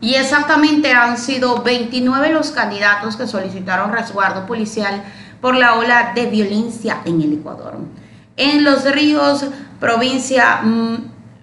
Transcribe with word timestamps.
Y 0.00 0.14
exactamente 0.14 0.92
han 0.92 1.16
sido 1.16 1.62
29 1.62 2.32
los 2.32 2.50
candidatos 2.50 3.16
que 3.16 3.26
solicitaron 3.26 3.92
resguardo 3.92 4.46
policial 4.46 5.02
por 5.40 5.54
la 5.54 5.74
ola 5.74 6.12
de 6.14 6.26
violencia 6.26 6.98
en 7.04 7.22
el 7.22 7.34
Ecuador. 7.34 7.78
En 8.36 8.64
Los 8.64 8.84
Ríos, 8.90 9.46
provincia 9.80 10.60
mm, 10.62 10.96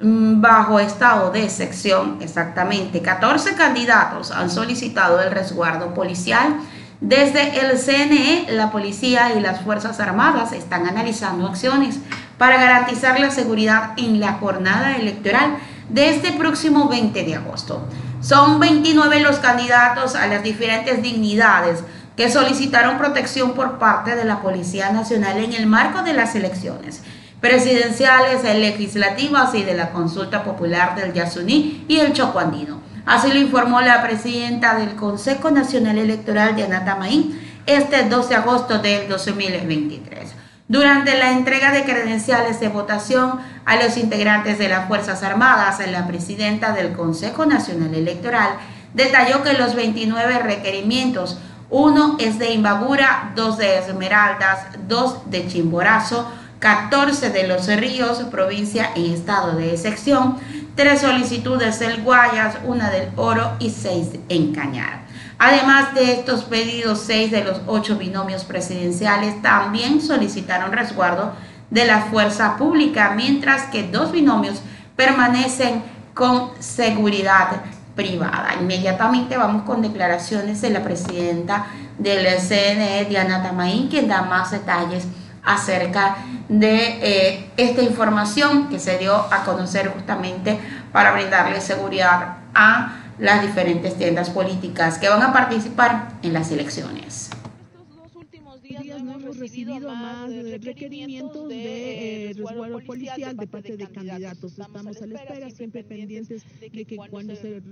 mm, 0.00 0.40
bajo 0.40 0.80
estado 0.80 1.30
de 1.30 1.48
sección, 1.48 2.18
exactamente 2.20 3.00
14 3.00 3.54
candidatos 3.54 4.32
han 4.32 4.50
solicitado 4.50 5.20
el 5.20 5.30
resguardo 5.30 5.94
policial. 5.94 6.56
Desde 7.00 7.60
el 7.60 7.78
CNE, 7.78 8.46
la 8.50 8.70
policía 8.70 9.32
y 9.34 9.40
las 9.40 9.62
Fuerzas 9.62 10.00
Armadas 10.00 10.52
están 10.52 10.86
analizando 10.86 11.46
acciones 11.46 11.98
para 12.36 12.56
garantizar 12.56 13.18
la 13.20 13.30
seguridad 13.30 13.92
en 13.96 14.18
la 14.18 14.34
jornada 14.34 14.96
electoral 14.96 15.56
de 15.88 16.10
este 16.10 16.32
próximo 16.32 16.88
20 16.88 17.24
de 17.24 17.36
agosto. 17.36 17.86
Son 18.20 18.60
29 18.60 19.20
los 19.20 19.38
candidatos 19.38 20.14
a 20.14 20.26
las 20.26 20.42
diferentes 20.42 21.02
dignidades 21.02 21.82
que 22.16 22.30
solicitaron 22.30 22.98
protección 22.98 23.52
por 23.54 23.78
parte 23.78 24.14
de 24.14 24.24
la 24.24 24.42
Policía 24.42 24.92
Nacional 24.92 25.38
en 25.38 25.54
el 25.54 25.66
marco 25.66 26.02
de 26.02 26.12
las 26.12 26.34
elecciones 26.34 27.02
presidenciales, 27.40 28.44
legislativas 28.44 29.54
y 29.54 29.62
de 29.62 29.74
la 29.74 29.90
consulta 29.92 30.44
popular 30.44 30.94
del 30.94 31.14
Yasuní 31.14 31.86
y 31.88 31.98
el 31.98 32.12
Chocuandino. 32.12 32.80
Así 33.06 33.32
lo 33.32 33.40
informó 33.40 33.80
la 33.80 34.02
presidenta 34.02 34.74
del 34.74 34.94
Consejo 34.94 35.50
Nacional 35.50 35.96
Electoral, 35.96 36.54
Diana 36.54 36.84
Tamaín, 36.84 37.40
este 37.64 38.04
12 38.04 38.28
de 38.28 38.34
agosto 38.36 38.78
del 38.78 39.08
2023. 39.08 40.34
Durante 40.70 41.18
la 41.18 41.32
entrega 41.32 41.72
de 41.72 41.82
credenciales 41.82 42.60
de 42.60 42.68
votación 42.68 43.40
a 43.64 43.74
los 43.74 43.96
integrantes 43.96 44.56
de 44.56 44.68
las 44.68 44.86
Fuerzas 44.86 45.24
Armadas, 45.24 45.80
la 45.90 46.06
presidenta 46.06 46.70
del 46.70 46.92
Consejo 46.92 47.44
Nacional 47.44 47.92
Electoral 47.92 48.50
detalló 48.94 49.42
que 49.42 49.54
los 49.54 49.74
29 49.74 50.38
requerimientos, 50.38 51.40
uno 51.70 52.16
es 52.20 52.38
de 52.38 52.52
Imbabura, 52.52 53.32
dos 53.34 53.58
de 53.58 53.78
Esmeraldas, 53.78 54.60
dos 54.86 55.28
de 55.28 55.48
Chimborazo, 55.48 56.30
14 56.60 57.30
de 57.30 57.48
Los 57.48 57.66
Ríos, 57.66 58.18
provincia 58.30 58.92
y 58.94 59.12
estado 59.12 59.56
de 59.56 59.72
excepción, 59.72 60.36
tres 60.76 61.00
solicitudes 61.00 61.80
del 61.80 62.00
Guayas, 62.04 62.58
una 62.62 62.90
del 62.90 63.08
Oro 63.16 63.56
y 63.58 63.70
seis 63.70 64.10
en 64.28 64.54
Cañar. 64.54 65.09
Además 65.42 65.94
de 65.94 66.12
estos 66.12 66.44
pedidos, 66.44 67.00
seis 67.00 67.30
de 67.30 67.42
los 67.42 67.62
ocho 67.66 67.96
binomios 67.96 68.44
presidenciales 68.44 69.40
también 69.40 70.02
solicitaron 70.02 70.70
resguardo 70.70 71.32
de 71.70 71.86
la 71.86 72.02
fuerza 72.02 72.58
pública, 72.58 73.14
mientras 73.16 73.62
que 73.70 73.84
dos 73.84 74.12
binomios 74.12 74.60
permanecen 74.96 75.82
con 76.12 76.50
seguridad 76.58 77.62
privada. 77.96 78.50
Inmediatamente 78.60 79.38
vamos 79.38 79.62
con 79.62 79.80
declaraciones 79.80 80.60
de 80.60 80.68
la 80.68 80.82
presidenta 80.82 81.68
del 81.96 82.26
CNE, 82.38 83.06
Diana 83.06 83.42
Tamaín, 83.42 83.88
quien 83.88 84.08
da 84.08 84.20
más 84.20 84.50
detalles 84.50 85.06
acerca 85.42 86.16
de 86.50 86.98
eh, 87.00 87.50
esta 87.56 87.80
información 87.80 88.68
que 88.68 88.78
se 88.78 88.98
dio 88.98 89.14
a 89.14 89.42
conocer 89.44 89.88
justamente 89.88 90.60
para 90.92 91.12
brindarle 91.12 91.62
seguridad 91.62 92.36
a 92.54 92.96
las 93.20 93.42
diferentes 93.42 93.96
tiendas 93.96 94.30
políticas 94.30 94.98
que 94.98 95.08
van 95.08 95.22
a 95.22 95.32
participar 95.32 96.18
en 96.22 96.32
las 96.32 96.50
elecciones. 96.50 97.30
Estos 97.30 97.88
dos 97.96 98.16
últimos 98.16 98.62
días 98.62 99.02
no 99.02 99.12
hemos 99.14 99.38
recibido 99.38 99.94
más 99.94 100.30
requerimientos 100.62 101.48
de 101.48 102.30
eh, 102.30 102.32
resguardo 102.34 102.80
policial 102.80 103.36
de 103.36 103.46
parte 103.46 103.76
de 103.76 103.86
candidatos. 103.88 104.58
Estamos 104.58 105.02
a 105.02 105.06
la 105.06 105.14
espera, 105.16 105.50
siempre 105.50 105.84
pendientes 105.84 106.44
de 106.60 106.70
que 106.70 106.96
cuando 106.96 107.36
se 107.36 107.62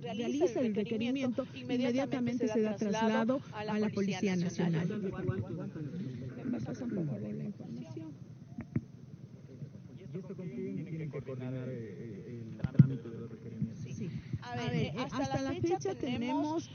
realiza 0.00 0.60
el 0.60 0.74
requerimiento, 0.74 1.46
inmediatamente 1.54 2.46
se 2.46 2.62
da 2.62 2.76
traslado 2.76 3.40
a 3.52 3.64
la 3.64 3.88
Policía 3.88 4.36
Nacional. 4.36 4.88
Me 6.44 6.60
pasan 6.60 6.90
por 6.90 7.06
favor 7.06 7.20
la 7.20 7.44
información. 7.44 8.12
¿Y 9.98 10.16
esto 10.16 10.36
con 10.36 10.48
quién 10.48 10.84
tienen 10.84 11.10
que 11.10 11.20
coordinar 11.24 11.54
el 11.54 12.56
trámite 12.56 13.08
de 13.08 13.18
los 13.18 13.30
requerimientos? 13.30 13.94
Sí. 13.96 14.10
A 14.42 14.56
ver, 14.56 14.74
eh, 14.74 14.94
fecha 15.60 15.94
tenemos 15.94 16.70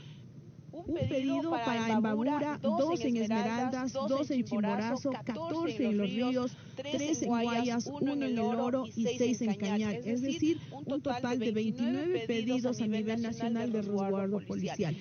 un 0.72 0.94
pedido 1.08 1.50
para 1.50 1.90
Embabura, 1.90 2.58
dos 2.62 3.00
en 3.00 3.16
Esmeraldas, 3.16 3.92
dos 3.92 4.30
en 4.30 4.44
Chimborazo, 4.44 5.10
14 5.10 5.86
en 5.86 5.98
Los 5.98 6.10
Ríos, 6.10 6.56
tres 6.76 7.22
en 7.22 7.28
Guayas, 7.28 7.86
uno 7.86 8.12
en 8.12 8.22
El 8.22 8.38
Oro 8.38 8.84
y 8.94 9.06
seis 9.16 9.40
en 9.42 9.54
Cañar. 9.54 9.94
Es 10.04 10.22
decir, 10.22 10.58
un 10.70 11.00
total 11.00 11.38
de 11.38 11.52
29 11.52 12.24
pedidos 12.26 12.80
a 12.80 12.86
nivel 12.86 13.22
nacional 13.22 13.72
de 13.72 13.82
resguardo 13.82 14.38
policial. 14.40 14.96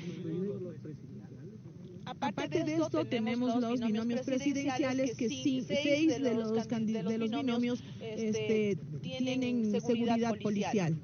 Aparte 2.06 2.64
de 2.64 2.76
esto, 2.76 3.06
tenemos 3.06 3.60
los 3.60 3.80
binomios 3.80 4.22
presidenciales 4.22 5.16
que 5.18 5.28
sí, 5.28 5.62
seis 5.68 6.22
de 6.22 6.36
los, 6.36 6.68
de 6.68 7.18
los 7.18 7.32
binomios 7.32 7.84
este, 8.00 8.78
tienen 9.02 9.82
seguridad 9.82 10.36
policial. 10.42 10.96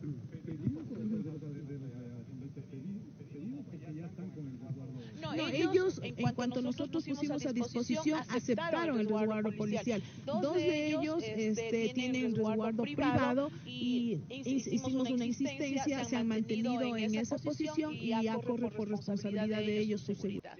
No, 5.21 5.47
ellos, 5.47 6.00
en 6.17 6.33
cuanto 6.33 6.61
nosotros 6.61 7.03
pusimos 7.05 7.45
a 7.45 7.53
disposición, 7.53 8.19
aceptaron 8.29 8.99
el 8.99 9.07
resguardo 9.07 9.51
policial. 9.55 10.01
Dos 10.25 10.55
de 10.55 10.87
ellos 10.87 11.23
este, 11.23 11.91
tienen 11.93 12.35
resguardo 12.35 12.83
privado 12.83 13.51
y 13.65 14.19
hicimos 14.29 15.09
una 15.09 15.25
insistencia, 15.25 16.03
se 16.05 16.15
han 16.15 16.27
mantenido 16.27 16.95
en 16.95 17.15
esa 17.15 17.37
posición 17.37 17.93
y 17.93 18.09
ya 18.09 18.35
corre 18.35 18.69
por 18.71 18.89
responsabilidad 18.89 19.59
de 19.59 19.79
ellos 19.79 20.01
su 20.01 20.15
seguridad. 20.15 20.57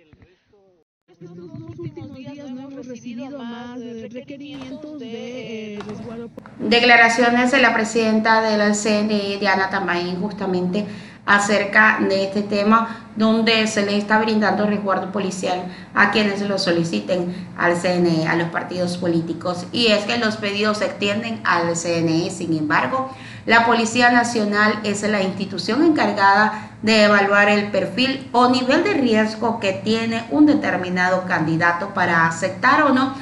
Estos 1.21 1.35
dos 1.35 1.77
últimos 1.77 2.15
días 2.15 2.49
no 2.49 2.61
hemos 2.61 2.87
recibido 2.87 3.37
más 3.37 3.79
requerimientos 4.11 4.97
de 4.97 5.75
eh, 5.75 5.79
resguardo. 5.87 6.31
Declaraciones 6.57 7.51
de 7.51 7.61
la 7.61 7.73
presidenta 7.73 8.41
de 8.41 8.57
la 8.57 8.71
CNI, 8.71 9.37
Diana 9.37 9.69
Tamaín, 9.69 10.19
justamente 10.19 10.85
acerca 11.25 11.99
de 11.99 12.25
este 12.25 12.41
tema 12.41 13.05
donde 13.15 13.67
se 13.67 13.85
le 13.85 13.97
está 13.97 14.19
brindando 14.19 14.65
resguardo 14.65 15.11
policial 15.11 15.63
a 15.93 16.11
quienes 16.11 16.41
lo 16.41 16.57
soliciten 16.57 17.47
al 17.57 17.75
CNE, 17.75 18.27
a 18.27 18.35
los 18.35 18.49
partidos 18.49 18.97
políticos. 18.97 19.65
Y 19.71 19.87
es 19.87 20.05
que 20.05 20.17
los 20.17 20.37
pedidos 20.37 20.79
se 20.79 20.85
extienden 20.85 21.41
al 21.43 21.75
CNE, 21.75 22.31
sin 22.31 22.57
embargo, 22.57 23.13
la 23.45 23.65
Policía 23.65 24.11
Nacional 24.11 24.79
es 24.83 25.01
la 25.03 25.21
institución 25.21 25.83
encargada 25.83 26.71
de 26.81 27.03
evaluar 27.03 27.49
el 27.49 27.71
perfil 27.71 28.27
o 28.31 28.49
nivel 28.49 28.83
de 28.83 28.93
riesgo 28.93 29.59
que 29.59 29.73
tiene 29.73 30.25
un 30.31 30.45
determinado 30.45 31.25
candidato 31.25 31.93
para 31.93 32.27
aceptar 32.27 32.83
o 32.83 32.89
no 32.89 33.13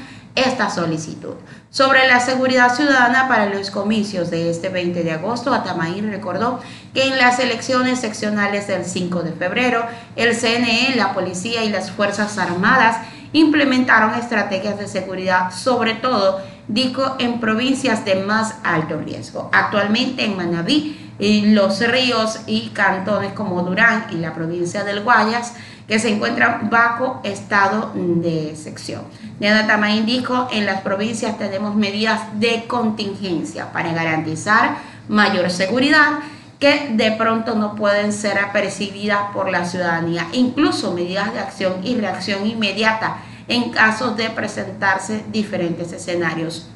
esta 0.45 0.69
solicitud. 0.69 1.35
Sobre 1.69 2.07
la 2.07 2.19
seguridad 2.19 2.75
ciudadana 2.75 3.27
para 3.27 3.45
los 3.45 3.69
comicios 3.69 4.29
de 4.31 4.49
este 4.49 4.69
20 4.69 5.03
de 5.03 5.11
agosto, 5.11 5.53
Atamaín 5.53 6.09
recordó 6.09 6.59
que 6.93 7.03
en 7.07 7.17
las 7.17 7.39
elecciones 7.39 7.99
seccionales 7.99 8.67
del 8.67 8.85
5 8.85 9.21
de 9.21 9.33
febrero, 9.33 9.85
el 10.15 10.35
CNE, 10.35 10.95
la 10.95 11.13
policía 11.13 11.63
y 11.63 11.69
las 11.69 11.91
Fuerzas 11.91 12.37
Armadas 12.37 12.97
implementaron 13.33 14.15
estrategias 14.15 14.79
de 14.79 14.87
seguridad, 14.87 15.51
sobre 15.51 15.93
todo, 15.93 16.41
dijo, 16.67 17.15
en 17.19 17.39
provincias 17.39 18.05
de 18.05 18.15
más 18.15 18.55
alto 18.63 18.99
riesgo. 18.99 19.49
Actualmente 19.53 20.25
en 20.25 20.35
Manabí, 20.35 21.08
y 21.19 21.47
los 21.47 21.85
ríos 21.85 22.39
y 22.47 22.69
cantones 22.69 23.33
como 23.33 23.61
Durán 23.61 24.07
y 24.11 24.15
la 24.15 24.33
provincia 24.33 24.83
del 24.83 25.03
Guayas, 25.03 25.53
que 25.87 25.99
se 25.99 26.09
encuentran 26.09 26.69
bajo 26.69 27.19
estado 27.23 27.91
de 27.95 28.55
sección. 28.55 29.01
Diana 29.39 29.67
Tamaín 29.67 30.05
dijo, 30.05 30.47
en 30.51 30.65
las 30.65 30.81
provincias 30.81 31.37
tenemos 31.37 31.75
medidas 31.75 32.21
de 32.39 32.65
contingencia 32.67 33.71
para 33.71 33.91
garantizar 33.93 34.77
mayor 35.07 35.49
seguridad 35.49 36.19
que 36.59 36.89
de 36.91 37.11
pronto 37.13 37.55
no 37.55 37.75
pueden 37.75 38.13
ser 38.13 38.37
apercibidas 38.37 39.31
por 39.33 39.49
la 39.49 39.65
ciudadanía, 39.65 40.27
incluso 40.33 40.93
medidas 40.93 41.33
de 41.33 41.39
acción 41.39 41.81
y 41.83 41.95
reacción 41.95 42.45
inmediata 42.45 43.17
en 43.47 43.71
caso 43.71 44.11
de 44.11 44.29
presentarse 44.29 45.23
diferentes 45.31 45.91
escenarios. 45.91 46.69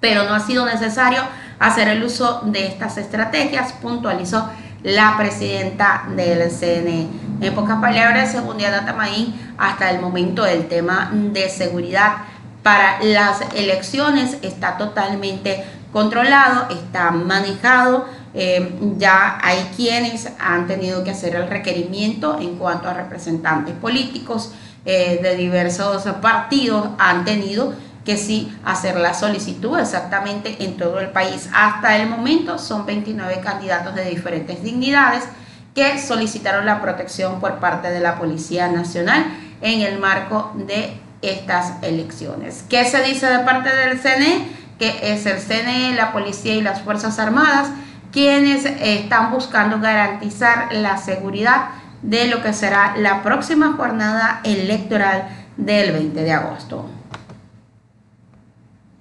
Pero 0.00 0.24
no 0.24 0.34
ha 0.34 0.40
sido 0.40 0.66
necesario 0.66 1.22
hacer 1.58 1.88
el 1.88 2.02
uso 2.02 2.42
de 2.44 2.66
estas 2.66 2.98
estrategias, 2.98 3.72
puntualizó 3.74 4.48
la 4.82 5.16
presidenta 5.16 6.04
del 6.16 6.50
CNE. 6.50 7.08
En 7.40 7.54
pocas 7.54 7.80
palabras, 7.80 8.32
según 8.32 8.58
Diana 8.58 8.84
Tamaín, 8.84 9.34
hasta 9.58 9.90
el 9.90 10.00
momento 10.00 10.44
el 10.46 10.68
tema 10.68 11.10
de 11.12 11.48
seguridad 11.48 12.14
para 12.62 13.02
las 13.02 13.40
elecciones 13.54 14.38
está 14.42 14.76
totalmente 14.76 15.64
controlado, 15.92 16.68
está 16.70 17.10
manejado. 17.10 18.06
Eh, 18.34 18.78
ya 18.96 19.38
hay 19.42 19.70
quienes 19.76 20.28
han 20.38 20.66
tenido 20.66 21.04
que 21.04 21.10
hacer 21.10 21.34
el 21.34 21.48
requerimiento 21.48 22.38
en 22.40 22.56
cuanto 22.56 22.88
a 22.88 22.94
representantes 22.94 23.74
políticos 23.74 24.52
eh, 24.84 25.20
de 25.22 25.36
diversos 25.36 26.02
partidos 26.20 26.88
han 26.98 27.24
tenido 27.24 27.74
que 28.04 28.16
sí 28.16 28.56
hacer 28.64 28.96
la 28.96 29.14
solicitud 29.14 29.78
exactamente 29.78 30.64
en 30.64 30.76
todo 30.76 31.00
el 31.00 31.08
país. 31.08 31.48
Hasta 31.54 31.96
el 31.96 32.08
momento 32.08 32.58
son 32.58 32.86
29 32.86 33.40
candidatos 33.40 33.94
de 33.94 34.04
diferentes 34.04 34.62
dignidades 34.62 35.24
que 35.74 35.98
solicitaron 35.98 36.66
la 36.66 36.82
protección 36.82 37.40
por 37.40 37.58
parte 37.58 37.90
de 37.90 38.00
la 38.00 38.18
Policía 38.18 38.68
Nacional 38.68 39.24
en 39.60 39.80
el 39.80 39.98
marco 39.98 40.52
de 40.54 41.00
estas 41.22 41.74
elecciones. 41.82 42.64
¿Qué 42.68 42.84
se 42.84 43.02
dice 43.02 43.26
de 43.26 43.38
parte 43.40 43.74
del 43.74 43.98
CNE? 43.98 44.48
Que 44.78 45.12
es 45.12 45.24
el 45.26 45.38
CNE, 45.38 45.94
la 45.94 46.12
policía 46.12 46.54
y 46.54 46.60
las 46.60 46.82
Fuerzas 46.82 47.18
Armadas 47.18 47.68
quienes 48.12 48.66
están 48.66 49.30
buscando 49.32 49.80
garantizar 49.80 50.72
la 50.72 50.98
seguridad 50.98 51.70
de 52.02 52.26
lo 52.26 52.42
que 52.42 52.52
será 52.52 52.94
la 52.96 53.22
próxima 53.22 53.72
jornada 53.72 54.40
electoral 54.44 55.28
del 55.56 55.92
20 55.92 56.22
de 56.22 56.32
agosto. 56.32 56.88